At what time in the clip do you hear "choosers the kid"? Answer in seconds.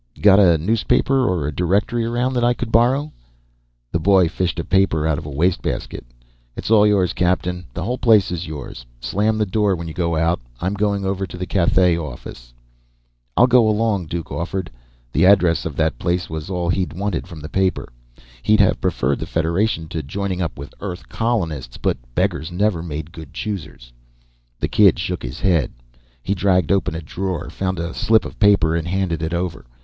23.35-24.97